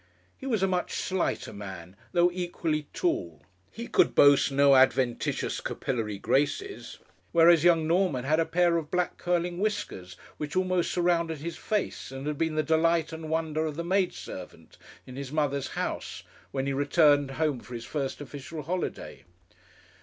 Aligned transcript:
He 0.35 0.47
was 0.47 0.63
a 0.63 0.67
much 0.67 0.93
slighter 0.95 1.53
man, 1.53 1.95
though 2.11 2.31
equally 2.31 2.87
tall. 2.91 3.43
He 3.71 3.85
could 3.85 4.15
boast 4.15 4.51
no 4.51 4.73
adventitious 4.75 5.61
capillary 5.61 6.17
graces, 6.17 6.97
whereas 7.33 7.63
young 7.63 7.85
Norman 7.87 8.23
had 8.23 8.39
a 8.39 8.45
pair 8.47 8.77
of 8.77 8.89
black 8.89 9.19
curling 9.19 9.59
whiskers, 9.59 10.17
which 10.37 10.55
almost 10.55 10.91
surrounded 10.91 11.37
his 11.37 11.55
face, 11.55 12.11
and 12.11 12.25
had 12.25 12.39
been 12.39 12.55
the 12.55 12.63
delight 12.63 13.13
and 13.13 13.29
wonder 13.29 13.67
of 13.67 13.75
the 13.75 13.83
maidservants 13.83 14.79
in 15.05 15.17
his 15.17 15.31
mother's 15.31 15.67
house, 15.77 16.23
when 16.49 16.65
he 16.65 16.73
returned 16.73 17.29
home 17.37 17.59
for 17.59 17.75
his 17.75 17.85
first 17.85 18.19
official 18.21 18.63
holiday. 18.63 19.23